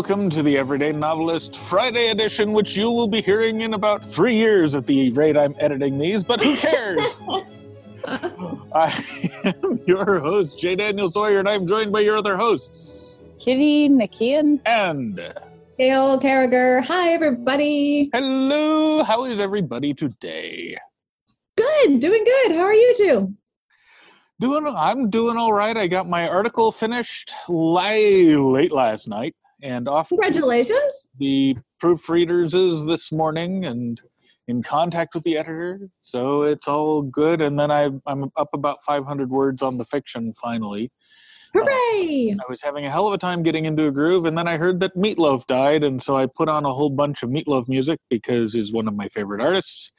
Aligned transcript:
welcome 0.00 0.30
to 0.30 0.42
the 0.42 0.56
Everyday 0.56 0.92
Novelist 0.92 1.54
Friday 1.54 2.08
edition, 2.08 2.54
which 2.54 2.74
you 2.74 2.90
will 2.90 3.06
be 3.06 3.20
hearing 3.20 3.60
in 3.60 3.74
about 3.74 4.02
three 4.02 4.34
years 4.34 4.74
at 4.74 4.86
the 4.86 5.10
rate 5.10 5.36
I'm 5.36 5.54
editing 5.58 5.98
these, 5.98 6.24
but 6.24 6.40
who 6.40 6.56
cares? 6.56 7.20
I 8.74 9.04
am 9.44 9.78
your 9.86 10.20
host, 10.20 10.58
J. 10.58 10.74
Daniel 10.74 11.10
Sawyer, 11.10 11.40
and 11.40 11.46
I'm 11.46 11.66
joined 11.66 11.92
by 11.92 12.00
your 12.00 12.16
other 12.16 12.38
hosts. 12.38 13.18
Kitty 13.38 13.90
Nikian. 13.90 14.58
And 14.64 15.34
Gail 15.78 16.18
Carriger. 16.18 16.80
Hi, 16.80 17.12
everybody. 17.12 18.08
hello, 18.14 19.04
how 19.04 19.26
is 19.26 19.38
everybody 19.38 19.92
today? 19.92 20.78
Good, 21.58 22.00
doing 22.00 22.24
good. 22.24 22.52
How 22.52 22.62
are 22.62 22.72
you 22.72 22.94
two? 22.96 23.34
Doing, 24.40 24.74
I'm 24.74 25.10
doing 25.10 25.36
all 25.36 25.52
right. 25.52 25.76
I 25.76 25.88
got 25.88 26.08
my 26.08 26.26
article 26.26 26.72
finished 26.72 27.34
late, 27.50 28.36
late 28.36 28.72
last 28.72 29.06
night, 29.06 29.36
and 29.62 29.88
off 29.88 30.08
Congratulations. 30.08 31.10
the 31.18 31.56
proofreaders 31.82 32.54
is 32.54 32.86
this 32.86 33.12
morning, 33.12 33.64
and 33.64 34.00
in 34.48 34.62
contact 34.62 35.14
with 35.14 35.22
the 35.24 35.36
editor, 35.36 35.78
so 36.00 36.42
it's 36.42 36.66
all 36.66 37.02
good. 37.02 37.40
And 37.40 37.58
then 37.58 37.70
I, 37.70 37.90
I'm 38.06 38.30
up 38.36 38.48
about 38.52 38.78
500 38.84 39.30
words 39.30 39.62
on 39.62 39.78
the 39.78 39.84
fiction 39.84 40.32
finally. 40.34 40.90
Hooray. 41.52 42.36
I 42.38 42.48
was 42.48 42.62
having 42.62 42.86
a 42.86 42.90
hell 42.90 43.08
of 43.08 43.12
a 43.12 43.18
time 43.18 43.42
getting 43.42 43.64
into 43.64 43.86
a 43.86 43.90
groove, 43.90 44.24
and 44.24 44.38
then 44.38 44.46
I 44.46 44.56
heard 44.56 44.78
that 44.80 44.96
Meatloaf 44.96 45.46
died, 45.46 45.82
and 45.82 46.00
so 46.00 46.16
I 46.16 46.26
put 46.26 46.48
on 46.48 46.64
a 46.64 46.72
whole 46.72 46.90
bunch 46.90 47.22
of 47.22 47.30
Meatloaf 47.30 47.66
music 47.68 47.98
because 48.08 48.54
he's 48.54 48.72
one 48.72 48.86
of 48.86 48.94
my 48.94 49.08
favorite 49.08 49.40
artists, 49.40 49.92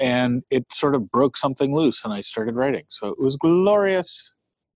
and 0.00 0.42
it 0.50 0.72
sort 0.72 0.96
of 0.96 1.10
broke 1.10 1.36
something 1.36 1.74
loose, 1.74 2.04
and 2.04 2.12
I 2.12 2.22
started 2.22 2.56
writing. 2.56 2.84
So 2.88 3.08
it 3.08 3.20
was 3.20 3.36
glorious. 3.36 4.32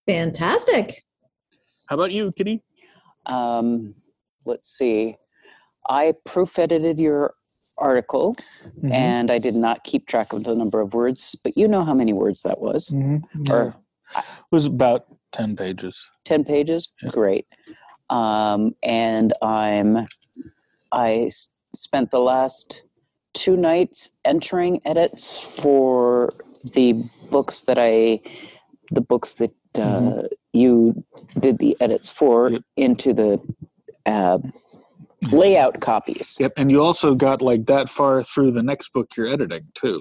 Fantastic. 0.06 1.04
How 1.88 1.97
about 1.97 2.12
you, 2.12 2.30
Kitty? 2.30 2.62
Um, 3.27 3.94
let's 4.44 4.70
see. 4.70 5.16
I 5.88 6.14
proof 6.24 6.58
edited 6.58 6.98
your 6.98 7.34
article 7.78 8.36
Mm-hmm. 8.66 8.92
and 8.92 9.30
I 9.30 9.38
did 9.38 9.55
not 9.55 9.84
keep 9.84 10.06
track 10.06 10.32
of 10.32 10.44
the 10.44 10.55
number 10.55 10.80
of 10.80 10.92
words, 10.94 11.34
but 11.42 11.56
you 11.56 11.66
know 11.69 11.84
how 11.84 11.94
many 11.94 12.12
words 12.12 12.42
that 12.42 12.60
was. 12.60 12.88
Mhm. 12.91 13.22
Or 13.50 13.74
it 14.16 14.24
was 14.50 14.66
about 14.66 15.06
10 15.32 15.56
pages. 15.56 16.06
10 16.24 16.44
pages? 16.44 16.88
Yeah. 17.02 17.10
Great. 17.10 17.47
Um, 18.10 18.74
and 18.82 19.32
I'm, 19.42 20.06
I 20.92 21.27
s- 21.27 21.48
spent 21.75 22.10
the 22.10 22.19
last 22.20 22.84
two 23.34 23.56
nights 23.56 24.16
entering 24.25 24.80
edits 24.84 25.38
for 25.38 26.30
the 26.75 27.04
books 27.30 27.62
that 27.62 27.78
I, 27.78 28.20
the 28.91 29.00
books 29.00 29.34
that 29.34 29.52
uh, 29.77 29.80
Mhm. 29.80 30.28
you 30.52 31.04
did 31.38 31.58
the 31.58 31.77
edits 31.80 32.08
for 32.10 32.50
Yep. 32.50 32.62
into 32.77 33.12
the 33.14 33.41
uh, 34.06 34.39
layout 35.31 35.81
copies. 35.81 36.37
Yep, 36.41 36.55
and 36.56 36.70
you 36.70 36.83
also 36.83 37.15
got 37.15 37.43
like 37.43 37.67
that 37.67 37.89
far 37.91 38.23
through 38.23 38.53
the 38.53 38.62
next 38.62 38.93
book 38.93 39.09
you're 39.17 39.29
editing, 39.29 39.67
too. 39.75 40.01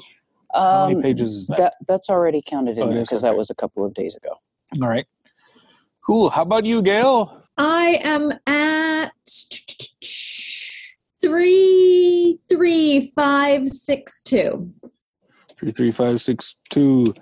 How 0.53 0.87
many 0.87 0.95
Um, 0.95 1.01
pages 1.01 1.31
is 1.33 1.47
that? 1.47 1.57
that 1.57 1.73
that's 1.87 2.09
already 2.09 2.41
counted 2.45 2.77
in 2.77 2.83
Oh, 2.83 2.87
it 2.87 2.93
there 2.93 3.01
is? 3.03 3.09
because 3.09 3.23
Okay. 3.23 3.31
that 3.31 3.37
was 3.37 3.49
a 3.49 3.55
couple 3.55 3.85
of 3.85 3.93
days 3.93 4.15
ago. 4.15 4.35
All 4.81 4.89
right. 4.89 5.05
Cool. 6.05 6.29
How 6.29 6.41
about 6.41 6.65
you, 6.65 6.81
Gail? 6.81 7.43
I 7.57 7.99
am 8.03 8.31
at 8.47 9.11
three, 11.21 12.39
three, 12.49 13.11
five, 13.15 13.69
six, 13.69 14.21
two. 14.21 14.73
Three 15.59 15.71
three 15.71 15.91
five 15.91 16.21
six 16.21 16.55
two. 16.69 17.13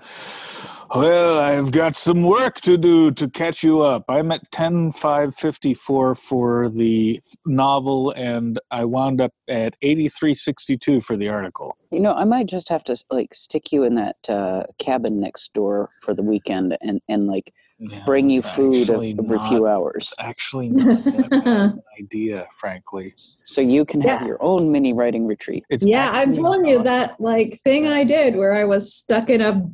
Well, 0.96 1.40
I've 1.40 1.72
got 1.72 1.98
some 1.98 2.22
work 2.22 2.62
to 2.62 2.78
do 2.78 3.12
to 3.12 3.30
catch 3.30 3.62
you 3.62 3.82
up. 3.82 4.06
I'm 4.08 4.32
at 4.32 4.50
ten 4.52 4.92
five 4.92 5.36
fifty 5.36 5.74
four 5.74 6.14
for 6.14 6.70
the 6.70 7.20
novel, 7.46 8.12
and 8.12 8.60
I 8.72 8.86
wound 8.86 9.20
up 9.20 9.34
at 9.50 9.76
eighty 9.82 10.08
three 10.08 10.36
sixty 10.36 10.78
two 10.78 11.02
for 11.02 11.18
the 11.18 11.30
article. 11.30 11.76
You 11.92 12.00
know, 12.00 12.14
I 12.14 12.26
might 12.26 12.46
just 12.46 12.70
have 12.70 12.84
to 12.86 12.96
like 13.10 13.34
stick 13.34 13.72
you 13.72 13.84
in 13.84 13.96
that 13.96 14.30
uh, 14.30 14.64
cabin 14.78 15.20
next 15.20 15.54
door 15.54 15.90
for 16.04 16.14
the 16.14 16.24
weekend 16.24 16.78
and 16.82 17.02
and 17.10 17.28
like 17.28 17.54
Yeah, 17.80 18.04
bring 18.06 18.28
you 18.30 18.42
food 18.42 18.90
every 18.90 19.14
not- 19.14 19.50
few 19.50 19.68
hours, 19.68 20.12
It's 20.12 20.16
actually 20.20 20.70
not 20.70 21.04
that 21.06 21.30
bad 21.30 21.48
an 21.48 21.82
idea, 22.02 22.48
frankly. 22.60 23.14
so 23.46 23.62
you 23.62 23.86
can 23.86 24.02
have 24.02 24.22
Yeah. 24.22 24.28
your 24.30 24.44
own 24.44 24.72
mini 24.72 24.94
writing 24.94 25.28
retreat. 25.28 25.64
It's 25.70 25.86
Yeah, 25.86 26.10
I'm 26.10 26.30
actually 26.30 26.42
telling 26.44 26.66
you 26.66 26.82
that 26.84 27.22
like 27.22 27.60
thing 27.64 27.86
I 27.86 28.04
did 28.04 28.36
where 28.36 28.54
I 28.54 28.64
was 28.64 28.92
stuck 28.94 29.30
in 29.30 29.42
a 29.42 29.70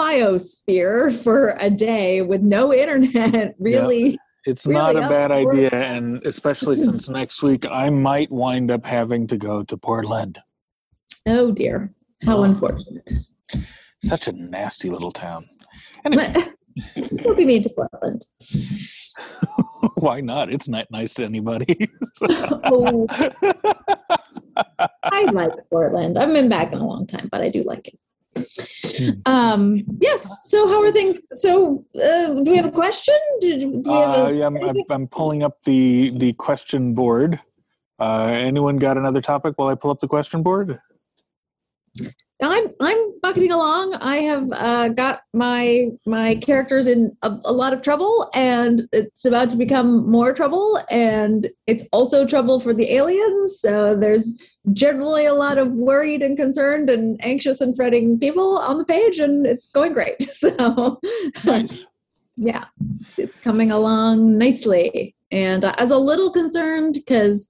biosphere 0.00 1.12
for 1.22 1.54
a 1.58 1.68
day 1.70 2.22
with 2.22 2.40
no 2.42 2.72
internet 2.72 3.54
really 3.58 4.18
It's 4.46 4.66
Really 4.66 4.78
not 4.78 4.96
a 4.96 5.08
bad 5.08 5.30
for- 5.30 5.50
idea, 5.52 5.70
and 5.70 6.24
especially 6.26 6.76
since 6.86 7.08
next 7.08 7.42
week 7.42 7.66
I 7.70 7.90
might 7.90 8.30
wind 8.30 8.70
up 8.70 8.84
having 8.86 9.26
to 9.28 9.36
go 9.36 9.62
to 9.64 9.76
Portland. 9.76 10.38
oh 11.26 11.52
dear 11.52 11.92
how 12.24 12.38
Oh. 12.38 12.42
unfortunate 12.44 13.10
Such 14.02 14.28
a 14.28 14.32
nasty 14.32 14.90
little 14.90 15.12
town. 15.12 15.46
Anyway, 16.04 16.32
don't 16.96 17.36
be 17.36 17.44
mean 17.44 17.62
to 17.62 17.70
portland 17.70 18.24
why 19.94 20.20
not? 20.20 20.52
It's 20.52 20.68
not 20.68 20.90
nice 20.90 21.14
to 21.14 21.24
anybody. 21.24 21.88
oh 22.64 23.06
i 25.04 25.24
like 25.32 25.52
portland 25.70 26.16
i 26.16 26.20
haven't 26.20 26.34
been 26.34 26.48
back 26.48 26.72
in 26.72 26.78
a 26.78 26.86
long 26.86 27.06
time 27.06 27.28
but 27.30 27.40
i 27.40 27.48
do 27.48 27.62
like 27.62 27.88
it 27.88 29.18
um 29.26 29.80
yes 30.00 30.48
so 30.48 30.68
how 30.68 30.82
are 30.82 30.92
things 30.92 31.20
so 31.40 31.84
uh, 32.02 32.34
do 32.34 32.50
we 32.50 32.56
have 32.56 32.66
a 32.66 32.70
question 32.70 33.16
Did, 33.40 33.60
do 33.60 33.82
we 33.84 33.92
have 33.92 34.16
uh, 34.16 34.26
a, 34.26 34.32
yeah, 34.32 34.46
I'm, 34.46 34.56
I'm, 34.56 34.76
I'm 34.90 35.08
pulling 35.08 35.42
up 35.42 35.62
the 35.64 36.12
the 36.16 36.32
question 36.34 36.94
board. 36.94 37.40
Uh, 37.98 38.26
anyone 38.26 38.76
got 38.76 38.96
another 38.96 39.20
topic 39.20 39.54
while 39.56 39.68
I 39.68 39.76
pull 39.76 39.90
up 39.90 40.00
the 40.00 40.08
question 40.08 40.42
board? 40.42 40.80
I'm 42.42 42.66
I'm 42.80 43.20
bucketing 43.20 43.52
along. 43.52 43.94
I 43.94 44.16
have 44.16 44.50
uh, 44.52 44.88
got 44.88 45.20
my 45.32 45.86
my 46.04 46.34
characters 46.36 46.86
in 46.86 47.16
a, 47.22 47.38
a 47.44 47.52
lot 47.52 47.72
of 47.72 47.82
trouble, 47.82 48.28
and 48.34 48.88
it's 48.92 49.24
about 49.24 49.50
to 49.50 49.56
become 49.56 50.10
more 50.10 50.32
trouble, 50.32 50.80
and 50.90 51.48
it's 51.66 51.84
also 51.92 52.26
trouble 52.26 52.58
for 52.58 52.74
the 52.74 52.92
aliens. 52.92 53.60
So 53.60 53.94
there's 53.94 54.40
generally 54.72 55.26
a 55.26 55.34
lot 55.34 55.58
of 55.58 55.72
worried 55.72 56.22
and 56.22 56.36
concerned 56.36 56.90
and 56.90 57.22
anxious 57.24 57.60
and 57.60 57.76
fretting 57.76 58.18
people 58.18 58.58
on 58.58 58.78
the 58.78 58.84
page, 58.84 59.20
and 59.20 59.46
it's 59.46 59.68
going 59.68 59.92
great. 59.92 60.16
So 60.34 61.00
Nice. 61.44 61.86
yeah, 62.36 62.64
it's, 63.02 63.18
it's 63.18 63.38
coming 63.38 63.70
along 63.70 64.36
nicely, 64.36 65.14
and 65.30 65.64
I 65.64 65.82
was 65.82 65.92
a 65.92 65.98
little 65.98 66.30
concerned 66.30 66.94
because 66.94 67.48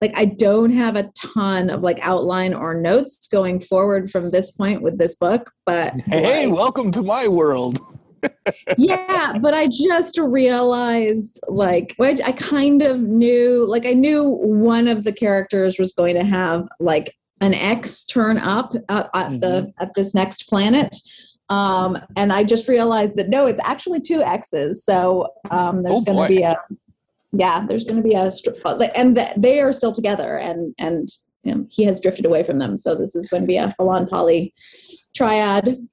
like 0.00 0.12
I 0.16 0.26
don't 0.26 0.70
have 0.70 0.96
a 0.96 1.10
ton 1.16 1.70
of 1.70 1.82
like 1.82 1.98
outline 2.02 2.54
or 2.54 2.74
notes 2.74 3.26
going 3.26 3.60
forward 3.60 4.10
from 4.10 4.30
this 4.30 4.50
point 4.50 4.82
with 4.82 4.98
this 4.98 5.16
book, 5.16 5.50
but 5.66 5.94
Hey, 6.06 6.46
like, 6.46 6.56
welcome 6.56 6.92
to 6.92 7.02
my 7.02 7.26
world. 7.28 7.80
yeah, 8.78 9.34
but 9.40 9.54
I 9.54 9.68
just 9.68 10.18
realized 10.18 11.40
like 11.48 11.94
I 12.00 12.32
kind 12.32 12.82
of 12.82 13.00
knew 13.00 13.64
like 13.68 13.86
I 13.86 13.92
knew 13.92 14.24
one 14.24 14.88
of 14.88 15.04
the 15.04 15.12
characters 15.12 15.78
was 15.78 15.92
going 15.92 16.16
to 16.16 16.24
have 16.24 16.68
like 16.80 17.14
an 17.40 17.54
X 17.54 18.04
turn 18.04 18.38
up 18.38 18.74
at, 18.88 19.08
at 19.14 19.40
the 19.40 19.72
at 19.80 19.90
this 19.94 20.14
next 20.14 20.48
planet. 20.48 20.94
Um, 21.48 21.96
and 22.16 22.32
I 22.32 22.44
just 22.44 22.68
realized 22.68 23.16
that 23.16 23.28
no, 23.28 23.46
it's 23.46 23.60
actually 23.64 24.00
two 24.00 24.22
X's. 24.22 24.84
So 24.84 25.28
um, 25.50 25.82
there's 25.82 26.00
Oh, 26.00 26.02
going 26.02 26.28
to 26.28 26.36
be 26.36 26.42
a 26.42 26.56
yeah, 27.32 27.64
there's 27.68 27.84
going 27.84 28.02
to 28.02 28.08
be 28.08 28.14
a 28.14 28.30
str- 28.30 28.50
uh, 28.64 28.88
and 28.94 29.14
th- 29.16 29.34
they 29.36 29.60
are 29.60 29.72
still 29.72 29.92
together, 29.92 30.36
and 30.36 30.74
and 30.78 31.08
you 31.44 31.54
know, 31.54 31.66
he 31.70 31.84
has 31.84 32.00
drifted 32.00 32.26
away 32.26 32.42
from 32.42 32.58
them. 32.58 32.76
So 32.76 32.94
this 32.94 33.14
is 33.14 33.26
going 33.28 33.42
to 33.42 33.46
be 33.46 33.56
a 33.56 33.74
full 33.76 33.88
on 33.90 34.06
poly 34.06 34.54
triad. 35.14 35.86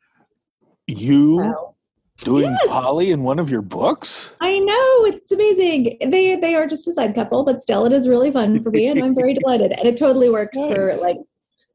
You 0.88 1.38
So. 1.38 1.76
doing 2.24 2.52
Yes. 2.52 2.68
Polly 2.68 3.12
in 3.12 3.24
one 3.24 3.40
of 3.40 3.50
your 3.50 3.62
books? 3.62 4.34
I 4.42 4.58
know 4.60 5.06
it's 5.06 5.32
amazing. 5.32 5.98
They 6.10 6.36
they 6.36 6.56
are 6.56 6.68
just 6.68 6.88
a 6.88 6.94
side 6.94 7.16
couple, 7.16 7.44
but 7.44 7.62
still, 7.62 7.86
it 7.86 7.92
is 7.92 8.08
really 8.08 8.31
fun 8.31 8.62
for 8.62 8.72
me, 8.72 8.88
and 8.88 9.04
I'm 9.04 9.16
very 9.16 9.34
delighted. 9.40 9.72
And 9.78 9.88
it 9.88 9.98
totally 9.98 10.30
works 10.30 10.58
for 10.58 10.96
like 10.98 11.18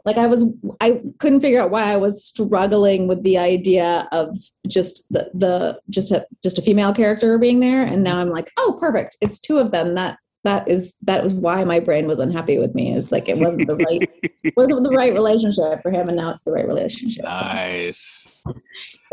like 0.05 0.17
I 0.17 0.27
was 0.27 0.45
I 0.81 1.03
couldn't 1.19 1.41
figure 1.41 1.61
out 1.61 1.71
why 1.71 1.85
I 1.93 1.97
was 1.97 2.25
struggling 2.25 3.07
with 3.07 3.23
the 3.23 3.39
idea 3.39 4.09
of 4.13 4.37
just 4.67 5.05
the 5.13 5.31
the 5.35 5.81
just 5.91 6.11
a 6.13 6.27
just 6.43 6.59
a 6.59 6.63
female 6.63 6.93
character 6.93 7.39
being 7.39 7.61
there, 7.61 7.83
and 7.85 8.03
now 8.03 8.19
I'm 8.19 8.31
like, 8.31 8.51
oh, 8.57 8.77
perfect. 8.81 9.17
It's 9.21 9.39
two 9.39 9.59
of 9.59 9.73
them. 9.73 9.95
That 9.95 10.19
that 10.45 10.67
is 10.69 10.97
that 11.03 11.23
was 11.23 11.35
why 11.35 11.65
my 11.65 11.81
brain 11.81 12.07
was 12.07 12.19
unhappy 12.19 12.59
with 12.59 12.75
me. 12.75 12.95
Is 12.97 13.13
like 13.13 13.29
it 13.29 13.39
wasn't 13.39 13.67
the 13.67 13.77
right 13.77 14.11
wasn't 14.57 14.85
the 14.85 14.91
right 14.97 15.13
relationship 15.13 15.83
for 15.83 15.91
him, 15.91 16.09
and 16.09 16.17
now 16.17 16.31
it's 16.31 16.43
the 16.43 16.53
right 16.53 16.67
relationship. 16.67 17.25
So, 17.27 17.41
nice. 17.41 18.43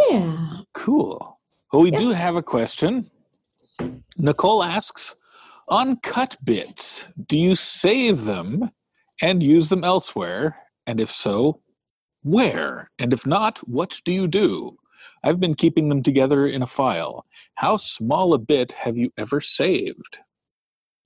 yeah. 0.10 0.48
Cool. 0.74 1.38
Well, 1.74 1.82
we 1.82 1.92
Yeah. 1.92 2.00
do 2.00 2.10
have 2.12 2.36
a 2.38 2.44
question. 2.44 3.10
Nichole 4.18 4.66
asks 4.66 5.16
On 5.68 5.98
cut 5.98 6.38
bits, 6.46 7.10
do 7.28 7.38
you 7.38 7.54
save 7.56 8.24
them 8.24 8.72
and 9.22 9.44
use 9.44 9.68
them 9.68 9.84
elsewhere? 9.84 10.56
And 10.88 11.00
if 11.00 11.12
so, 11.12 11.60
where? 12.24 12.90
And 12.98 13.14
if 13.14 13.28
not, 13.28 13.60
what 13.68 14.02
do 14.06 14.14
you 14.14 14.28
do? 14.28 14.78
I've 15.24 15.40
been 15.40 15.56
keeping 15.56 15.90
them 15.90 16.02
together 16.02 16.48
in 16.48 16.62
a 16.62 16.68
file. 16.68 17.26
How 17.56 17.78
small 17.78 18.34
a 18.34 18.40
bit 18.40 18.72
have 18.72 18.98
you 18.98 19.12
ever 19.18 19.42
saved? 19.42 20.20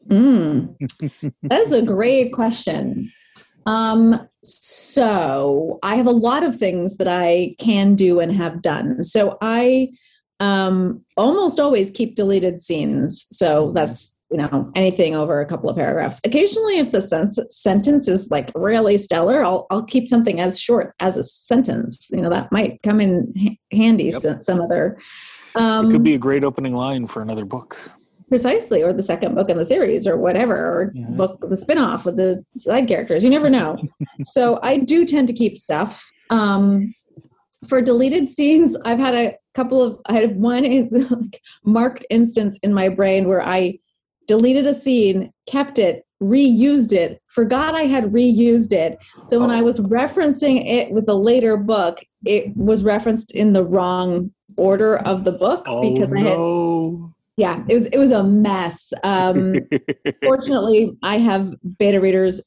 Mm. 0.07 0.75
that 1.44 1.60
is 1.60 1.72
a 1.72 1.81
great 1.81 2.31
question. 2.31 3.12
Um, 3.66 4.28
so 4.45 5.80
I 5.84 5.95
have 5.95 6.07
a 6.07 6.12
lot 6.12 6.44
of 6.44 6.56
things 6.56 6.98
that 6.98 7.07
I 7.07 7.56
can 7.60 7.95
do 7.95 8.19
and 8.19 8.31
have 8.31 8.62
done. 8.62 9.04
So 9.04 9.38
I 9.42 9.89
um, 10.39 11.04
almost 11.18 11.60
always 11.60 11.92
keep 11.92 12.16
deleted 12.16 12.62
scenes. 12.62 13.27
So 13.30 13.72
that's 13.72 14.19
you 14.31 14.38
know 14.38 14.72
anything 14.75 15.13
over 15.16 15.42
a 15.42 15.45
couple 15.45 15.69
of 15.69 15.75
paragraphs. 15.75 16.19
Occasionally, 16.24 16.78
if 16.80 16.92
the 16.92 17.01
sen- 17.01 17.31
sentence 17.50 18.07
is 18.07 18.31
like 18.31 18.50
really 18.56 18.98
stellar, 18.98 19.44
I'll 19.44 19.68
I'll 19.69 19.83
keep 19.83 20.07
something 20.07 20.39
as 20.39 20.60
short 20.60 20.94
as 21.00 21.18
a 21.18 21.24
sentence. 21.24 22.10
You 22.12 22.22
know 22.22 22.30
that 22.30 22.51
might 22.51 22.81
come 22.81 23.01
in 23.01 23.57
handy 23.72 24.06
Yep. 24.06 24.22
some, 24.22 24.42
some 24.42 24.62
other. 24.62 24.98
it 25.56 25.62
Um, 25.62 25.92
could 25.92 26.04
be 26.04 26.13
a 26.16 26.18
great 26.18 26.44
opening 26.45 26.74
line 26.74 27.07
for 27.07 27.22
another 27.22 27.45
book. 27.45 27.78
precisely 28.30 28.81
or 28.81 28.94
the 28.94 29.04
second 29.04 29.36
book 29.36 29.50
in 29.50 29.57
the 29.57 29.66
series 29.66 30.07
or 30.07 30.16
whatever 30.18 30.56
or 30.56 30.94
Mhm. 30.95 31.18
book 31.18 31.38
the 31.50 31.57
spin-off 31.57 32.06
with 32.06 32.16
the 32.16 32.42
side 32.57 32.88
characters 32.88 33.25
you 33.25 33.30
never 33.30 33.50
know 33.50 33.75
so 34.22 34.57
i 34.63 34.77
do 34.77 35.04
tend 35.04 35.27
to 35.27 35.34
keep 35.34 35.57
stuff 35.57 36.10
um 36.30 36.94
for 37.68 37.81
deleted 37.81 38.30
scenes 38.30 38.77
i've 38.86 39.00
had 39.07 39.13
a 39.13 39.36
couple 39.54 39.84
of 39.84 40.00
i 40.06 40.13
had 40.13 40.38
one 40.38 40.63
like, 40.92 41.42
marked 41.66 42.06
instance 42.10 42.57
in 42.63 42.74
my 42.74 42.88
brain 42.88 43.27
where 43.27 43.44
i 43.44 43.77
deleted 44.31 44.66
a 44.66 44.74
scene 44.74 45.30
kept 45.45 45.78
it 45.78 46.06
reused 46.24 46.94
it 46.94 47.22
forgot 47.28 47.75
i 47.75 47.81
had 47.81 48.06
reused 48.13 48.72
it 48.72 48.98
so 49.22 49.38
when 49.42 49.50
i 49.50 49.60
Oh. 49.60 49.63
was 49.63 49.80
referencing 49.81 50.66
it 50.66 50.89
with 50.92 51.10
a 51.10 51.16
later 51.16 51.57
book 51.57 52.00
it 52.25 52.56
was 52.56 52.81
referenced 52.81 53.31
in 53.31 53.51
the 53.51 53.66
wrong 53.66 54.31
order 54.56 55.00
of 55.00 55.25
the 55.25 55.33
book 55.33 55.63
Oh 55.68 55.81
because 55.94 56.13
i 56.13 56.19
had 56.19 56.38
no! 56.38 57.12
yeah 57.36 57.62
it 57.68 57.74
was 57.74 57.88
it 57.88 57.98
was 57.98 58.12
a 58.12 58.24
mess 58.24 58.94
um 59.04 59.56
fortunately 60.24 60.92
i 61.04 61.18
have 61.18 61.54
beta 61.77 62.00
readers 62.00 62.39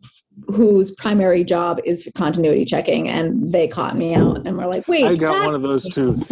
whose 0.48 0.90
primary 0.92 1.44
job 1.44 1.80
is 1.84 2.08
continuity 2.16 2.64
checking 2.64 3.08
and 3.10 3.52
they 3.52 3.68
caught 3.68 3.96
me 3.96 4.14
out 4.14 4.40
and 4.46 4.56
were 4.56 4.66
like 4.66 4.88
wait 4.88 5.04
I 5.04 5.16
got 5.16 5.44
one 5.44 5.54
of 5.54 5.62
those 5.62 5.84
too. 5.88 6.14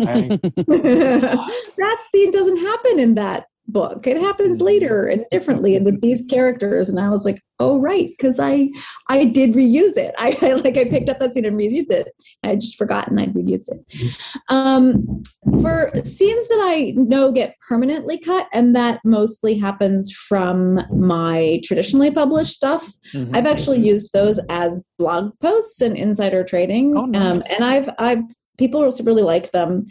That 1.83 1.99
scene 2.11 2.31
doesn't 2.31 2.59
happen 2.59 2.99
in 2.99 3.15
that 3.17 3.47
book 3.73 4.07
it 4.07 4.17
happens 4.19 4.59
Mm-hmm. 4.59 4.67
later 4.67 5.05
and 5.07 5.25
differently 5.31 5.77
and 5.77 5.85
with 5.85 6.01
these 6.01 6.23
characters 6.29 6.89
and 6.89 6.99
i 7.01 7.09
was 7.09 7.25
like 7.25 7.41
oh 7.59 7.79
right 7.81 8.09
because 8.11 8.39
i 8.41 8.69
i 9.09 9.25
did 9.25 9.53
reuse 9.55 9.97
it 9.97 10.15
I, 10.19 10.37
I 10.43 10.53
like 10.55 10.77
i 10.77 10.85
picked 10.85 11.09
up 11.09 11.19
that 11.21 11.35
scene 11.35 11.45
and 11.45 11.57
reused 11.57 11.91
it 11.91 12.09
i 12.43 12.55
just 12.57 12.77
forgotten 12.77 13.19
i'd 13.19 13.33
reused 13.35 13.69
it 13.71 14.17
um 14.49 15.23
for 15.63 15.91
scenes 16.05 16.49
that 16.49 16.61
i 16.63 16.93
know 16.97 17.33
get 17.33 17.57
permanently 17.69 18.19
cut 18.19 18.47
and 18.53 18.75
that 18.77 19.01
mostly 19.05 19.55
happens 19.57 20.13
from 20.13 20.81
my 20.93 21.61
traditionally 21.65 22.11
published 22.11 22.53
stuff 22.53 22.89
Mhm. 23.15 23.37
I've 23.37 23.47
actually 23.47 23.81
used 23.81 24.13
those 24.13 24.39
as 24.49 24.83
blog 24.99 25.33
posts 25.41 25.81
and 25.83 25.97
insider 25.97 26.45
trading, 26.45 26.97
Oh, 26.97 27.05
nice. 27.07 27.23
um, 27.23 27.43
and 27.51 27.65
I've 27.65 27.89
I've 27.99 28.23
people 28.59 28.83
also 28.83 29.05
really 29.05 29.23
like 29.23 29.51
them, 29.53 29.85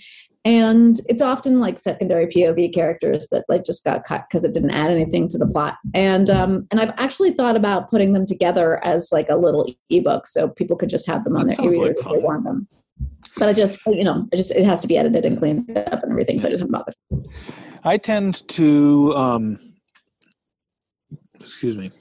and 0.44 1.00
it's 1.08 1.22
often 1.22 1.60
like 1.60 1.78
secondary 1.78 2.28
POV 2.28 2.74
characters 2.74 3.28
that 3.32 3.46
like 3.48 3.64
just 3.64 3.84
got 3.84 4.04
cut 4.04 4.26
because 4.30 4.44
it 4.44 4.54
didn't 4.54 4.72
add 4.72 4.90
anything 4.90 5.28
to 5.30 5.38
the 5.38 5.48
plot, 5.48 5.78
and 5.94 6.30
um, 6.30 6.68
and 6.72 6.80
I've 6.80 6.94
actually 6.98 7.32
thought 7.32 7.56
about 7.56 7.90
putting 7.90 8.14
them 8.14 8.26
together 8.26 8.84
as 8.84 9.12
like 9.12 9.30
a 9.30 9.36
little 9.36 9.68
ebook 9.90 10.28
so 10.28 10.48
people 10.48 10.76
could 10.76 10.90
just 10.90 11.08
have 11.08 11.24
them 11.24 11.36
on 11.36 11.48
That 11.48 11.58
their 11.58 11.66
e-reader 11.68 11.88
like 11.88 11.98
if 11.98 12.04
they 12.04 12.18
want 12.18 12.44
them. 12.44 12.68
But 13.38 13.50
I 13.50 13.54
just 13.54 13.78
you 13.86 14.04
know 14.04 14.28
I 14.34 14.36
just 14.36 14.52
it 14.52 14.66
has 14.66 14.82
to 14.82 14.88
be 14.88 14.98
edited 14.98 15.26
and 15.26 15.38
cleaned 15.38 15.78
up 15.78 16.04
and 16.04 16.12
everything, 16.12 16.40
so 16.40 16.48
I 16.48 16.52
just 16.52 16.62
haven't 16.62 16.72
bothered. 16.72 16.96
I 17.84 17.98
tend 17.98 18.48
to, 18.50 19.14
um, 19.16 19.60
excuse 21.40 21.76
me, 21.76 21.92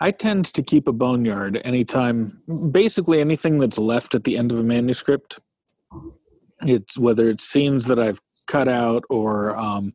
I 0.00 0.10
tend 0.10 0.46
to 0.54 0.62
keep 0.62 0.88
a 0.88 0.92
boneyard 0.92 1.60
anytime, 1.64 2.42
basically 2.72 3.20
anything 3.20 3.58
that's 3.58 3.78
left 3.78 4.14
at 4.14 4.24
the 4.24 4.36
end 4.36 4.50
of 4.50 4.58
a 4.58 4.64
manuscript. 4.64 5.38
It's 6.62 6.98
whether 6.98 7.28
it's 7.28 7.44
scenes 7.44 7.86
that 7.86 7.98
I've 7.98 8.20
cut 8.46 8.68
out 8.68 9.04
or 9.08 9.56
um, 9.56 9.94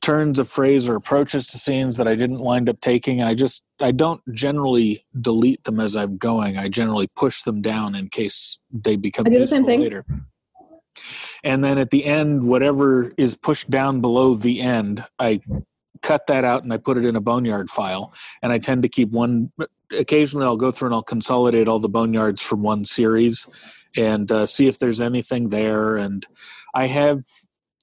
turns 0.00 0.38
of 0.38 0.48
phrase 0.48 0.88
or 0.88 0.96
approaches 0.96 1.46
to 1.48 1.58
scenes 1.58 1.96
that 1.96 2.08
I 2.08 2.14
didn't 2.14 2.40
wind 2.40 2.68
up 2.68 2.80
taking. 2.80 3.22
I 3.22 3.34
just, 3.34 3.64
I 3.80 3.92
don't 3.92 4.20
generally 4.32 5.04
delete 5.20 5.64
them 5.64 5.80
as 5.80 5.96
I'm 5.96 6.16
going. 6.16 6.58
I 6.58 6.68
generally 6.68 7.08
push 7.16 7.42
them 7.42 7.62
down 7.62 7.94
in 7.94 8.08
case 8.08 8.58
they 8.72 8.96
become 8.96 9.26
I 9.26 9.30
do 9.30 9.38
the 9.38 9.46
same 9.46 9.64
useful 9.64 9.68
thing. 9.68 9.80
later. 9.80 10.04
And 11.44 11.64
then 11.64 11.78
at 11.78 11.90
the 11.90 12.04
end, 12.04 12.44
whatever 12.44 13.12
is 13.16 13.36
pushed 13.36 13.70
down 13.70 14.00
below 14.00 14.34
the 14.34 14.60
end, 14.60 15.04
I 15.18 15.40
cut 16.02 16.26
that 16.26 16.44
out 16.44 16.64
and 16.64 16.72
I 16.72 16.78
put 16.78 16.96
it 16.96 17.04
in 17.04 17.16
a 17.16 17.20
boneyard 17.20 17.70
file. 17.70 18.12
And 18.42 18.52
I 18.52 18.58
tend 18.58 18.82
to 18.82 18.88
keep 18.88 19.10
one. 19.10 19.52
Occasionally, 19.92 20.46
I'll 20.46 20.56
go 20.56 20.70
through 20.70 20.86
and 20.86 20.94
I'll 20.94 21.02
consolidate 21.02 21.68
all 21.68 21.78
the 21.78 21.88
boneyards 21.88 22.40
from 22.40 22.62
one 22.62 22.84
series 22.84 23.46
and 23.96 24.30
uh, 24.30 24.46
see 24.46 24.66
if 24.66 24.78
there's 24.78 25.00
anything 25.00 25.48
there. 25.50 25.96
And 25.96 26.26
I 26.74 26.86
have, 26.86 27.20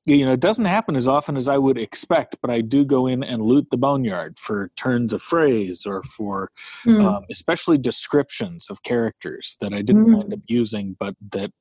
you 0.06 0.26
know, 0.26 0.34
it 0.34 0.40
doesn't 0.40 0.66
happen 0.66 0.96
as 0.96 1.08
often 1.08 1.38
as 1.38 1.48
I 1.48 1.58
would 1.58 1.78
expect, 1.78 2.38
but 2.42 2.50
I 2.52 2.62
do 2.62 2.84
go 2.86 3.08
in 3.08 3.24
and 3.24 3.42
loot 3.42 3.68
the 3.72 3.78
boneyard 3.78 4.38
for 4.40 4.72
turns 4.76 5.14
of 5.14 5.22
phrase 5.22 5.86
or 5.86 6.04
for 6.04 6.52
Hmm. 6.84 7.02
um, 7.02 7.24
especially 7.32 7.78
descriptions 7.78 8.70
of 8.70 8.84
characters 8.84 9.58
that 9.62 9.74
I 9.74 9.82
didn't 9.82 10.06
Mm. 10.08 10.18
wind 10.18 10.34
up 10.34 10.40
using, 10.48 10.96
but 11.00 11.16
that 11.32 11.52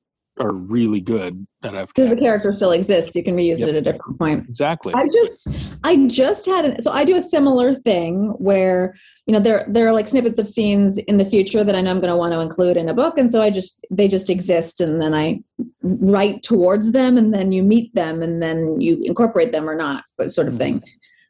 are 0.41 0.55
really 0.55 1.01
good 1.03 1.47
that 1.61 1.77
I've 1.77 1.89
Because 1.95 2.09
the 2.09 2.17
character 2.17 2.55
still 2.55 2.73
exists, 2.73 3.15
you 3.15 3.23
can 3.23 3.37
reuse 3.37 3.59
Yep. 3.59 3.69
it 3.69 3.75
at 3.75 3.77
a 3.77 3.93
different 3.93 4.19
point. 4.19 4.49
Exactly. 4.49 4.95
I 4.95 5.07
just 5.07 5.47
I 5.85 6.07
just 6.07 6.47
had 6.47 6.65
an 6.65 6.83
so 6.83 6.91
I 6.91 7.05
do 7.05 7.17
a 7.17 7.21
similar 7.21 7.75
thing 7.75 8.29
where 8.39 8.95
you 9.27 9.33
know 9.33 9.41
there 9.41 9.65
there 9.69 9.87
are 9.87 9.93
like 9.93 10.09
snippets 10.09 10.39
of 10.39 10.49
scenes 10.49 10.99
in 10.99 11.17
the 11.17 11.25
future 11.25 11.63
that 11.63 11.75
I 11.75 11.81
know 11.81 11.91
I'm 11.91 12.01
going 12.01 12.11
to 12.11 12.17
want 12.17 12.33
to 12.33 12.41
include 12.41 12.77
in 12.77 12.89
a 12.89 12.95
book 12.95 13.19
and 13.19 13.31
so 13.31 13.41
I 13.41 13.51
just 13.51 13.87
they 13.91 14.09
just 14.09 14.31
exist 14.31 14.81
and 14.81 15.01
then 15.01 15.15
I 15.15 15.41
write 15.83 16.43
towards 16.43 16.93
them 16.93 17.17
and 17.17 17.33
then 17.33 17.53
you 17.53 17.63
meet 17.63 17.95
them 17.95 18.23
and 18.23 18.43
then 18.43 18.81
you 18.81 19.01
incorporate 19.05 19.53
them 19.53 19.69
or 19.69 19.77
not 19.77 20.05
but 20.19 20.33
sort 20.33 20.49
of 20.49 20.57
thing. 20.57 20.83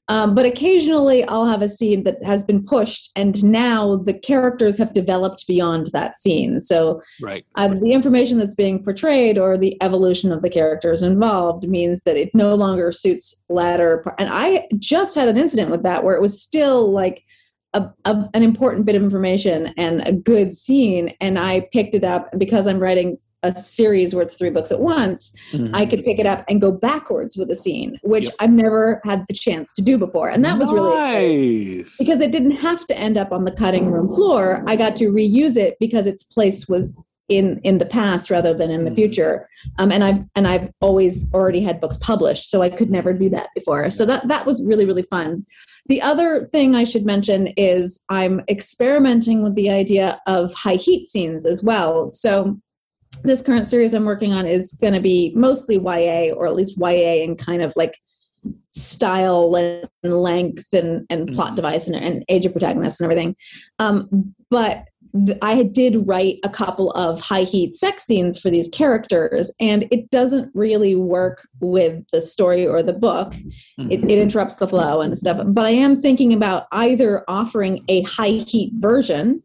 Um, 0.09 0.35
but 0.35 0.45
occasionally 0.45 1.25
I'll 1.29 1.47
have 1.47 1.63
a 1.63 1.69
scene 1.69 2.03
that 2.05 2.17
has 2.25 2.43
been 2.43 2.65
pushed 2.65 3.11
and 3.15 3.43
now 3.45 3.97
the 3.97 4.19
characters 4.19 4.77
have 4.79 4.93
developed 4.93 5.47
beyond 5.47 5.91
that 5.93 6.17
scene. 6.17 6.61
So 6.61 7.01
right. 7.23 7.47
uh, 7.55 7.69
the 7.69 7.93
information 7.93 8.39
that's 8.39 8.55
being 8.55 8.83
portrayed 8.83 9.39
or 9.39 9.57
the 9.57 9.81
evolution 9.81 10.33
of 10.33 10.43
the 10.43 10.51
characters 10.51 11.03
involved 11.03 11.69
means 11.69 12.03
that 12.03 12.17
it 12.17 12.35
no 12.35 12.55
longer 12.55 12.91
suits 12.91 13.45
latter 13.49 14.05
and 14.19 14.29
i 14.33 14.67
just 14.79 15.15
had 15.15 15.29
an 15.29 15.37
incident 15.37 15.71
with 15.71 15.83
that 15.83 16.05
where 16.05 16.17
it 16.17 16.23
was 16.23 16.41
still 16.41 16.91
like 16.91 17.25
a, 17.75 17.89
a, 18.05 18.29
an 18.35 18.43
important 18.43 18.85
bit 18.87 18.95
of 18.95 19.03
information 19.03 19.73
and 19.77 20.07
a 20.07 20.13
good 20.13 20.55
scene 20.55 21.15
and 21.21 21.39
i 21.39 21.61
picked 21.73 21.95
it 21.95 22.05
up 22.05 22.29
because 22.39 22.67
i'm 22.67 22.79
writing 22.79 23.19
a 23.45 23.53
series 23.53 24.15
where 24.15 24.23
it's 24.23 24.37
three 24.37 24.51
books 24.51 24.71
at 24.71 24.79
once 24.81 25.33
i 25.75 25.85
could 25.85 26.05
pick 26.05 26.19
it 26.19 26.27
up 26.27 26.45
and 26.49 26.61
go 26.61 26.71
backwards 26.71 27.37
with 27.37 27.51
a 27.51 27.57
scene 27.57 27.99
which 28.03 28.25
Yep. 28.27 28.35
i've 28.41 28.51
never 28.53 29.01
had 29.05 29.25
the 29.27 29.35
chance 29.35 29.73
to 29.75 29.83
do 29.83 29.99
before 29.99 30.29
and 30.29 30.45
that 30.45 30.59
was 30.59 30.71
really 30.73 30.95
nice. 30.95 31.97
because 31.99 32.21
it 32.21 32.31
didn't 32.31 32.53
have 32.53 32.87
to 32.87 32.97
end 32.97 33.17
up 33.19 33.33
on 33.33 33.45
the 33.45 33.53
cutting 33.53 33.91
room 33.91 34.09
floor 34.09 34.63
i 34.69 34.77
got 34.77 34.95
to 34.97 35.11
reuse 35.11 35.57
it 35.57 35.77
because 35.81 36.07
its 36.07 36.23
place 36.23 36.69
was 36.69 36.97
in 37.29 37.59
in 37.65 37.79
the 37.79 37.87
past 37.87 38.31
rather 38.31 38.53
than 38.53 38.71
in 38.71 38.85
the 38.85 38.91
Mhm. 38.91 38.97
future 38.97 39.49
um, 39.79 39.91
and 39.91 40.05
i've 40.05 40.23
and 40.37 40.47
i've 40.47 40.71
always 40.81 41.25
already 41.33 41.61
had 41.61 41.81
books 41.81 41.97
published 41.97 42.49
so 42.51 42.63
i 42.63 42.69
could 42.71 42.91
never 42.91 43.13
do 43.13 43.29
that 43.31 43.49
before 43.55 43.89
so 43.91 44.05
that 44.05 44.27
that 44.29 44.45
was 44.47 44.63
really 44.65 44.85
really 44.85 45.05
fun 45.05 45.45
the 45.87 46.01
other 46.03 46.47
thing 46.53 46.75
i 46.75 46.85
should 46.85 47.05
mention 47.05 47.49
is 47.57 48.01
i'm 48.09 48.41
experimenting 48.49 49.43
with 49.43 49.55
the 49.55 49.71
idea 49.71 50.21
of 50.27 50.53
high 50.55 50.77
heat 50.77 51.07
scenes 51.07 51.47
as 51.47 51.63
well 51.63 52.09
so 52.09 52.59
this 53.25 53.43
current 53.43 53.67
series 53.67 53.95
i'm 53.95 54.05
working 54.05 54.33
on 54.33 54.47
is 54.47 54.73
going 54.81 54.95
to 54.95 55.01
be 55.01 55.33
mostly 55.35 55.77
ya 55.77 56.35
or 56.35 56.47
at 56.47 56.55
least 56.55 56.79
ya 56.79 56.87
in 56.89 57.37
kind 57.37 57.63
of 57.63 57.73
like 57.77 57.99
style 58.71 59.55
and 59.55 60.23
length 60.23 60.73
and, 60.73 61.07
and 61.11 61.33
plot 61.33 61.53
Mhm. 61.53 61.57
device 61.57 61.87
and, 61.87 61.97
and 61.97 62.25
age 62.29 62.47
of 62.47 62.53
protagonists 62.53 63.01
and 63.01 63.11
everything. 63.11 63.37
Um, 63.79 64.35
but 64.51 64.85
I 65.43 65.65
did 65.65 66.07
write 66.07 66.39
a 66.43 66.49
couple 66.49 66.91
of 66.93 67.21
high 67.21 67.43
heat 67.43 67.75
sex 67.75 68.05
scenes 68.05 68.39
for 68.39 68.51
these 68.51 68.69
characters, 68.71 69.55
and 69.61 69.87
it 69.91 70.11
doesn't 70.11 70.51
really 70.55 70.97
work 70.97 71.47
with 71.61 72.03
the 72.13 72.23
story 72.23 72.67
or 72.67 72.83
the 72.83 72.93
book. 72.95 73.35
It, 73.91 74.05
it 74.05 74.19
interrupts 74.19 74.57
the 74.57 74.69
flow 74.69 75.01
and 75.01 75.17
stuff. 75.17 75.41
But 75.47 75.67
I 75.67 75.71
am 75.71 76.01
thinking 76.01 76.33
about 76.33 76.67
either 76.73 77.25
offering 77.29 77.85
a 77.89 78.03
high 78.03 78.29
heat 78.47 78.73
version 78.77 79.43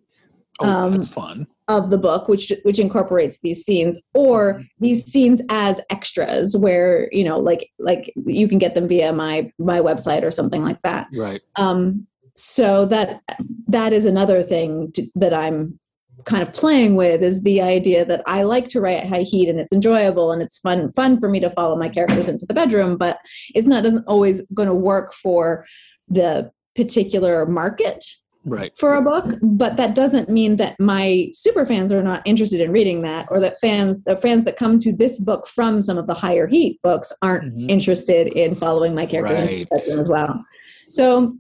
oh, 0.60 0.66
um, 0.66 0.92
that's 0.94 1.08
fun. 1.08 1.48
of 1.68 1.90
the 1.90 1.98
book 1.98 2.28
which 2.28 2.52
which 2.64 2.80
incorporates 2.80 3.40
these 3.40 3.64
scenes 3.64 4.02
or 4.14 4.62
these 4.80 5.06
scenes 5.06 5.42
as 5.50 5.82
extras 5.90 6.56
where 6.58 7.10
you 7.12 7.24
know 7.24 7.40
like 7.40 7.70
like 7.80 8.14
you 8.26 8.48
can 8.48 8.58
get 8.58 8.74
them 8.74 8.88
via 8.88 9.14
my 9.14 9.52
my 9.60 9.80
website 9.80 10.24
or 10.24 10.32
something 10.32 10.64
like 10.64 10.82
that 10.84 11.08
Right. 11.14 11.42
um 11.56 12.08
so 12.38 12.86
that 12.86 13.20
that 13.68 13.92
is 13.94 14.06
another 14.06 14.44
thing 14.44 14.92
to, 14.92 15.08
that 15.16 15.34
i'm 15.34 15.78
kind 16.26 16.44
of 16.44 16.54
playing 16.54 16.96
with 16.96 17.24
is 17.24 17.42
the 17.42 17.60
idea 17.60 18.06
that 18.06 18.22
i 18.28 18.44
like 18.44 18.68
to 18.68 18.80
write 18.80 19.00
at 19.00 19.08
high 19.10 19.24
heat 19.24 19.50
and 19.50 19.60
it's 19.60 19.74
enjoyable 19.74 20.32
and 20.32 20.44
it's 20.44 20.60
fun 20.60 20.92
fun 20.92 21.20
for 21.20 21.30
me 21.30 21.40
to 21.40 21.50
follow 21.50 21.76
my 21.76 21.90
characters 21.90 22.30
into 22.30 22.46
the 22.46 22.54
bedroom 22.54 22.96
but 22.96 23.18
it's 23.56 23.66
not 23.68 23.84
doesn't 23.84 24.06
always 24.08 24.42
going 24.54 24.68
to 24.68 24.76
work 24.76 25.14
for 25.16 25.66
the 26.10 26.50
particular 26.76 27.46
market 27.48 28.06
Right. 28.46 28.72
for 28.78 28.94
a 28.96 29.02
book, 29.02 29.26
but 29.42 29.76
that 29.76 29.94
doesn't 29.94 30.30
mean 30.30 30.56
that 30.56 30.80
my 30.80 31.30
super 31.34 31.66
fans 31.66 31.92
are 31.92 32.02
not 32.02 32.22
interested 32.24 32.62
in 32.62 32.72
reading 32.72 33.02
that, 33.02 33.28
or 33.30 33.42
that 33.42 33.60
fans, 33.60 34.06
the 34.06 34.16
fans 34.16 34.46
that 34.46 34.56
come 34.56 34.80
to 34.80 34.94
this 34.94 35.20
book 35.20 35.48
from 35.48 35.82
some 35.82 35.98
of 35.98 36.08
the 36.08 36.14
higher 36.14 36.48
heat 36.48 36.80
books 36.82 37.12
aren't 37.22 37.54
Mhm. 37.54 37.70
interested 37.70 38.28
in 38.28 38.56
following 38.56 38.96
my 38.96 39.06
characters 39.06 39.40
into 39.42 39.68
Right. 39.70 40.00
as 40.00 40.08
well. 40.08 40.42
So, 40.88 41.36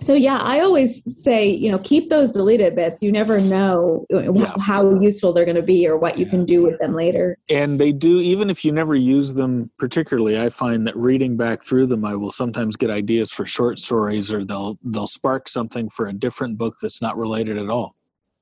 so 0.00 0.14
yeah, 0.14 0.38
I 0.38 0.60
always 0.60 1.02
say, 1.22 1.48
you 1.48 1.70
know, 1.70 1.78
keep 1.78 2.08
those 2.08 2.32
deleted 2.32 2.74
bits. 2.76 3.02
You 3.02 3.12
never 3.12 3.40
know 3.40 4.06
Yeah. 4.10 4.54
how 4.58 4.98
useful 5.00 5.32
they're 5.32 5.44
going 5.44 5.56
to 5.56 5.62
be 5.62 5.86
or 5.86 5.96
what 5.98 6.18
you 6.18 6.26
can 6.26 6.44
do 6.44 6.62
with 6.62 6.78
them 6.78 6.94
later. 6.94 7.36
And 7.50 7.80
they 7.80 7.92
do, 7.92 8.20
even 8.20 8.48
if 8.50 8.64
you 8.64 8.72
never 8.72 8.94
use 8.94 9.34
them 9.34 9.70
particularly, 9.78 10.40
I 10.40 10.50
find 10.50 10.86
that 10.86 10.96
reading 10.96 11.36
back 11.36 11.62
through 11.62 11.86
them, 11.86 12.04
I 12.04 12.14
will 12.14 12.30
sometimes 12.30 12.76
get 12.76 12.90
ideas 12.90 13.32
for 13.32 13.44
short 13.44 13.78
stories, 13.78 14.32
or 14.32 14.44
they'll 14.44 14.78
they'll 14.84 15.06
spark 15.06 15.48
something 15.48 15.90
for 15.90 16.06
a 16.06 16.12
different 16.12 16.58
book 16.58 16.76
that's 16.80 17.02
not 17.02 17.18
related 17.18 17.58
at 17.58 17.68
all. 17.68 17.94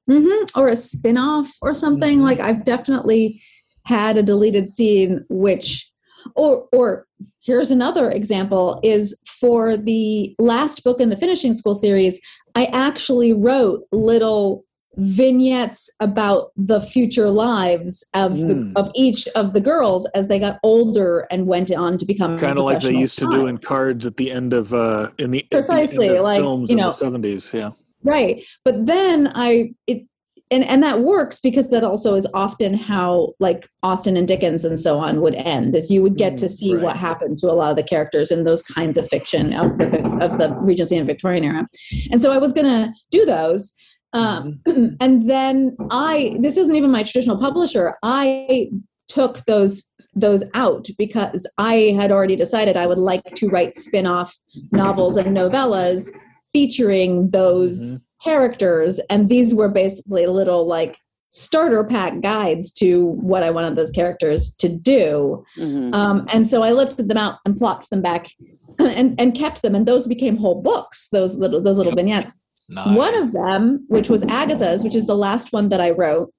hmm 0.07 0.45
Or 0.55 0.69
a 0.69 0.77
spin 0.77 1.17
off 1.17 1.51
or 1.63 1.75
something. 1.75 2.19
Mhm. 2.21 2.23
Like 2.23 2.41
I've 2.41 2.65
definitely 2.65 3.41
had 3.85 4.17
a 4.17 4.23
deleted 4.23 4.69
scene, 4.69 5.25
which, 5.29 5.91
or, 6.35 6.67
or 6.73 7.07
here's 7.43 7.71
another 7.71 8.11
example 8.11 8.81
is 8.83 9.19
for 9.41 9.77
the 9.77 10.35
last 10.39 10.83
book 10.85 11.01
in 11.01 11.09
the 11.11 11.17
finishing 11.17 11.55
school 11.55 11.75
series, 11.75 12.21
I 12.55 12.65
actually 12.73 13.33
wrote 13.33 13.85
little 13.93 14.65
vignettes 14.99 15.91
about 16.01 16.53
the 16.57 16.81
future 16.81 17.29
lives 17.31 18.03
of 18.15 18.33
Mm. 18.33 18.49
the, 18.75 18.81
of 18.81 18.91
each 18.95 19.29
of 19.35 19.53
the 19.53 19.61
girls 19.61 20.07
as 20.15 20.29
they 20.29 20.39
got 20.39 20.59
older 20.63 21.27
and 21.31 21.47
went 21.47 21.71
on 21.71 21.99
to 21.99 22.07
become 22.07 22.39
Kind 22.39 22.59
of 22.59 22.65
like 22.65 22.81
they 22.81 22.95
used 22.97 23.19
to 23.19 23.31
do 23.31 23.47
in 23.47 23.59
cards 23.59 24.07
at 24.07 24.17
the 24.17 24.31
end 24.31 24.55
of 24.55 24.73
uh 24.73 25.11
in 25.19 25.31
the 25.33 25.47
the 25.51 25.59
Precisely, 25.59 26.09
of 26.17 26.25
like, 26.25 26.41
films 26.41 26.71
you 26.71 26.77
in 26.79 26.81
know- 26.83 26.89
the 26.89 26.95
seventies. 26.95 27.51
Yeah. 27.53 27.71
right 28.05 28.43
but 28.65 28.87
then 28.87 29.31
i 29.35 29.73
it 29.87 30.07
and 30.51 30.65
and 30.65 30.83
that 30.83 31.01
works 31.01 31.39
because 31.41 31.69
that 31.69 31.83
also 31.83 32.15
is 32.15 32.27
often 32.35 32.75
how 32.75 33.33
like 33.41 33.69
austin 33.83 34.17
and 34.17 34.29
dickens 34.29 34.65
and 34.65 34.79
so 34.79 34.99
on 34.99 35.21
would 35.21 35.35
end 35.35 35.75
is 35.75 35.91
you 35.91 36.03
would 36.03 36.17
get 36.17 36.37
to 36.37 36.47
Mm, 36.47 36.51
see 36.51 36.75
right. 36.75 36.83
what 36.83 36.97
happened 36.97 37.37
to 37.39 37.51
a 37.51 37.53
lot 37.53 37.71
of 37.71 37.77
the 37.77 37.83
characters 37.83 38.31
in 38.31 38.45
those 38.45 38.63
kinds 38.63 38.97
of 38.97 39.09
fiction 39.09 39.53
of 39.53 39.77
the 39.79 40.19
of 40.21 40.39
the 40.39 40.55
regency 40.61 40.97
and 40.97 41.07
victorian 41.07 41.45
era. 41.45 41.67
And 42.13 42.23
so 42.23 42.33
i 42.33 42.39
was 42.39 42.53
going 42.53 42.67
to 42.67 42.93
do 43.11 43.25
those 43.25 43.73
um, 44.13 44.61
and 45.01 45.29
then 45.29 45.77
i 45.91 46.35
this 46.41 46.57
isn't 46.57 46.75
even 46.77 46.91
my 46.91 47.03
traditional 47.03 47.39
publisher 47.39 47.97
i 48.03 48.69
took 49.09 49.45
those 49.47 49.91
those 50.15 50.43
out 50.55 50.87
because 50.99 51.47
i 51.59 51.95
had 51.97 52.11
already 52.13 52.37
decided 52.37 52.77
i 52.77 52.87
would 52.87 52.99
like 52.99 53.25
to 53.35 53.49
write 53.49 53.75
spin-off 53.75 54.37
novels 54.73 55.17
and 55.17 55.37
novellas 55.37 56.11
featuring 56.53 57.31
those 57.31 58.07
characters 58.27 58.99
and 59.11 59.29
these 59.29 59.55
were 59.55 59.69
basically 59.69 60.27
little 60.27 60.67
like 60.67 60.97
starter 61.31 61.83
pack 61.85 62.21
guides 62.21 62.71
to 62.73 63.07
what 63.31 63.43
i 63.43 63.51
wanted 63.51 63.77
those 63.77 63.91
characters 63.91 64.55
to 64.57 64.69
do 64.69 65.45
Mhm. 65.59 65.95
um, 65.95 66.27
and 66.33 66.47
so 66.49 66.63
i 66.63 66.71
lifted 66.73 67.09
them 67.09 67.17
out 67.19 67.39
and 67.45 67.57
plopped 67.57 67.91
them 67.91 68.03
back 68.03 68.29
and, 68.79 69.19
and 69.21 69.35
kept 69.35 69.63
them 69.63 69.75
and 69.75 69.87
those 69.87 70.07
became 70.07 70.37
whole 70.37 70.61
books 70.63 71.09
those 71.11 71.35
little 71.37 71.61
those 71.63 71.77
little 71.79 71.93
Yep. 71.93 71.97
vignettes 71.99 72.43
Nice. 72.69 72.97
one 72.97 73.15
of 73.15 73.33
them, 73.33 73.85
which 73.89 74.11
was 74.11 74.23
Agatha's, 74.25 74.83
which 74.83 74.97
is 74.97 75.07
the 75.07 75.15
last 75.17 75.53
one 75.53 75.69
that 75.69 75.81
I 75.81 75.93
wrote, 75.93 76.33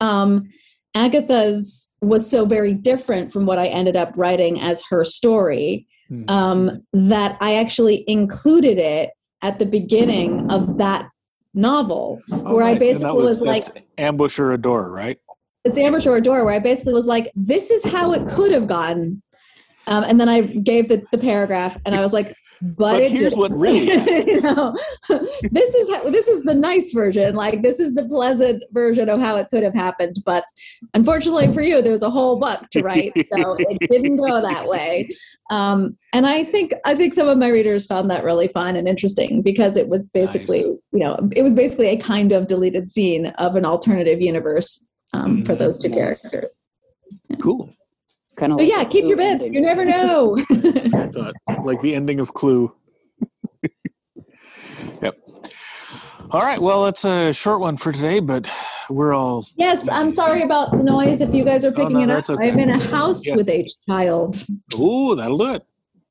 um, 0.00 0.48
Agatha's 0.96 1.90
was 2.00 2.28
so 2.28 2.44
very 2.44 2.72
different 2.74 3.32
from 3.32 3.46
what 3.46 3.56
I 3.56 3.66
ended 3.66 3.94
up 3.94 4.12
writing 4.16 4.60
as 4.60 4.82
her 4.90 5.04
story 5.04 5.86
Mhm. 6.10 6.28
um, 6.28 6.82
that 6.92 7.36
I 7.40 7.54
actually 7.54 8.02
included 8.08 8.78
it 8.78 9.10
at 9.42 9.58
the 9.58 9.66
beginning 9.66 10.50
of 10.50 10.78
that 10.78 11.08
novel, 11.54 12.20
Oh, 12.30 12.54
where 12.54 12.64
I 12.64 12.72
nice. 12.72 12.72
And 12.72 12.78
basically 12.80 13.04
that 13.04 13.14
was, 13.14 13.40
like, 13.40 13.88
ambush 13.98 14.38
or 14.38 14.52
a 14.52 14.58
door, 14.58 14.90
right? 14.90 15.18
it's 15.64 15.78
Amber 15.78 16.00
Shore 16.00 16.20
Door, 16.20 16.44
where 16.44 16.54
I 16.54 16.58
basically 16.58 16.94
was 16.94 17.06
like, 17.06 17.30
this 17.34 17.70
is 17.70 17.84
how 17.84 18.12
it 18.12 18.28
could 18.28 18.52
have 18.52 18.66
gone. 18.66 19.22
Um, 19.86 20.04
and 20.04 20.20
then 20.20 20.28
I 20.28 20.42
gave 20.42 20.88
the, 20.88 21.04
the 21.12 21.18
paragraph 21.18 21.80
and 21.84 21.94
I 21.94 22.00
was 22.00 22.12
like, 22.12 22.34
but, 22.62 22.76
But 22.76 23.02
it 23.02 23.12
here's 23.12 23.34
didn't." 23.34 23.38
what 23.38 23.52
really 23.52 23.90
you 24.32 24.40
know, 24.40 24.76
this 25.08 25.74
is 25.74 25.90
how, 25.90 26.08
this 26.10 26.28
is 26.28 26.42
the 26.42 26.54
nice 26.54 26.92
version. 26.92 27.34
Like 27.34 27.62
this 27.62 27.80
is 27.80 27.94
the 27.94 28.04
pleasant 28.06 28.62
version 28.72 29.08
of 29.08 29.20
how 29.20 29.36
it 29.36 29.48
could 29.50 29.62
have 29.62 29.74
happened. 29.74 30.16
But 30.24 30.44
unfortunately 30.94 31.52
for 31.52 31.62
you, 31.62 31.82
there's 31.82 32.02
a 32.02 32.10
whole 32.10 32.38
book 32.38 32.60
to 32.72 32.82
write, 32.82 33.12
so 33.32 33.56
it 33.58 33.78
didn't 33.90 34.16
go 34.16 34.40
that 34.40 34.66
way. 34.68 35.10
Um, 35.50 35.96
and 36.12 36.26
I 36.26 36.44
think 36.44 36.72
I 36.84 36.94
think 36.94 37.14
some 37.14 37.28
of 37.28 37.38
my 37.38 37.48
readers 37.48 37.86
found 37.86 38.10
that 38.10 38.24
really 38.24 38.48
fun 38.48 38.76
and 38.76 38.86
interesting 38.88 39.40
because 39.42 39.76
it 39.76 39.88
was 39.88 40.08
basically 40.10 40.64
Nice. 40.64 40.76
you 40.92 40.98
know 41.00 41.28
it 41.34 41.42
was 41.42 41.54
basically 41.54 41.88
a 41.88 41.96
kind 41.96 42.32
of 42.32 42.46
deleted 42.46 42.90
scene 42.90 43.26
of 43.38 43.56
an 43.56 43.64
alternative 43.64 44.20
universe 44.20 44.86
um, 45.14 45.44
for 45.46 45.54
Mhm. 45.54 45.58
those 45.58 45.78
two 45.82 45.90
characters. 45.90 46.64
Cool. 47.40 47.70
Kind 48.38 48.52
of 48.52 48.60
So 48.60 48.64
yeah, 48.64 48.84
keep 48.84 49.04
your 49.06 49.16
bits. 49.16 49.44
You 49.50 49.60
never 49.60 49.84
know. 49.94 50.38
I 50.50 51.08
thought 51.08 51.34
like 51.64 51.80
the 51.80 51.94
ending 51.94 52.20
of 52.20 52.32
Clue. 52.34 52.72
yep. 55.02 55.18
All 56.30 56.40
right. 56.40 56.60
Well, 56.60 56.86
it's 56.86 57.04
a 57.04 57.32
short 57.32 57.60
one 57.60 57.76
for 57.76 57.90
today, 57.92 58.20
but 58.20 58.48
we're 58.90 59.12
all 59.12 59.46
yes, 59.56 59.88
I'm 59.90 60.10
sorry 60.10 60.42
about 60.42 60.70
the 60.70 60.78
noise 60.78 61.20
if 61.20 61.34
you 61.34 61.44
guys 61.44 61.64
are 61.64 61.72
picking 61.72 61.94
no, 61.98 62.00
it 62.04 62.10
up. 62.10 62.30
okay. 62.30 62.50
I'm 62.50 62.58
in 62.58 62.70
a 62.70 62.86
house 62.88 63.26
Yeah. 63.26 63.34
with 63.36 63.48
a 63.48 63.68
child. 63.88 64.42
Ooh, 64.78 65.14
that'll 65.16 65.36
do 65.38 65.54
it. 65.54 65.62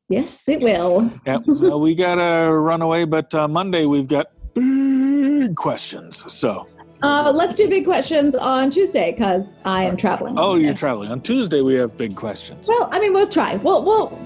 Yes, 0.10 0.48
it 0.48 0.62
will. 0.62 1.12
Yep. 1.26 1.42
well, 1.48 1.80
we 1.82 1.96
gotta 1.96 2.52
run 2.52 2.82
away, 2.82 3.06
but 3.06 3.34
uh, 3.34 3.48
Monday 3.48 3.86
we've 3.86 4.08
got 4.08 4.28
big 4.54 5.56
questions. 5.56 6.24
So, 6.32 6.68
Uh, 7.04 7.32
let's 7.36 7.56
do 7.56 7.68
big 7.70 7.86
questions 7.86 8.34
on 8.36 8.70
Tuesday 8.72 9.12
because 9.12 9.58
I 9.66 9.84
am 9.84 9.96
traveling. 9.98 10.34
oh, 10.38 10.56
you're 10.56 10.74
traveling 10.74 11.12
on 11.12 11.22
Tuesday. 11.22 11.62
We 11.62 11.76
have 11.76 11.96
big 11.98 12.16
questions. 12.16 12.68
Well, 12.68 12.90
I 12.92 13.00
mean, 13.00 13.14
we'll 13.14 13.28
try. 13.28 13.56
We'll, 13.58 13.84
we'll, 13.84 14.20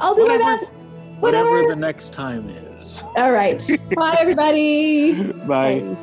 I'll 0.00 0.14
do 0.14 0.22
Whatever- 0.22 0.44
my 0.44 0.52
best. 0.56 0.74
Whatever 1.20 1.50
Whatever. 1.50 1.68
the 1.70 1.76
next 1.76 2.12
time 2.12 2.48
is. 2.80 3.02
All 3.16 3.32
right. 3.32 3.58
Bye, 3.96 4.16
everybody. 4.18 5.12
Bye. 5.32 5.80
Bye. 5.80 5.96